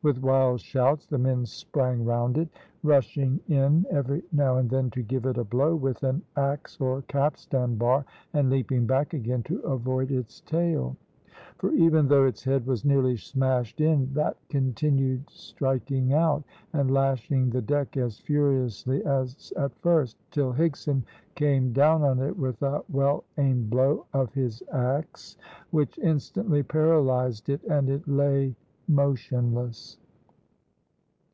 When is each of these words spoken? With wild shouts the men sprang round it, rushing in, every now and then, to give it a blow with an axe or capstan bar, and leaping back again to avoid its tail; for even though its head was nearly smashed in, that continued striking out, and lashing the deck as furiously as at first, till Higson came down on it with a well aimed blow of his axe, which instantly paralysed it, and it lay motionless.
With 0.00 0.18
wild 0.22 0.60
shouts 0.60 1.06
the 1.08 1.18
men 1.18 1.44
sprang 1.44 2.04
round 2.04 2.38
it, 2.38 2.48
rushing 2.84 3.40
in, 3.48 3.84
every 3.90 4.22
now 4.30 4.58
and 4.58 4.70
then, 4.70 4.90
to 4.90 5.02
give 5.02 5.26
it 5.26 5.36
a 5.36 5.42
blow 5.42 5.74
with 5.74 6.04
an 6.04 6.22
axe 6.36 6.80
or 6.80 7.02
capstan 7.08 7.74
bar, 7.74 8.04
and 8.32 8.48
leaping 8.48 8.86
back 8.86 9.12
again 9.12 9.42
to 9.42 9.58
avoid 9.62 10.12
its 10.12 10.40
tail; 10.42 10.96
for 11.56 11.72
even 11.72 12.06
though 12.06 12.26
its 12.26 12.44
head 12.44 12.64
was 12.64 12.84
nearly 12.84 13.16
smashed 13.16 13.80
in, 13.80 14.14
that 14.14 14.36
continued 14.48 15.28
striking 15.30 16.12
out, 16.12 16.44
and 16.72 16.94
lashing 16.94 17.50
the 17.50 17.60
deck 17.62 17.96
as 17.96 18.20
furiously 18.20 19.04
as 19.04 19.52
at 19.56 19.76
first, 19.80 20.16
till 20.30 20.54
Higson 20.54 21.02
came 21.34 21.72
down 21.72 22.04
on 22.04 22.20
it 22.20 22.38
with 22.38 22.62
a 22.62 22.84
well 22.88 23.24
aimed 23.36 23.68
blow 23.68 24.06
of 24.12 24.32
his 24.32 24.62
axe, 24.72 25.36
which 25.72 25.98
instantly 25.98 26.62
paralysed 26.62 27.48
it, 27.48 27.64
and 27.64 27.88
it 27.90 28.06
lay 28.06 28.54
motionless. 28.90 29.98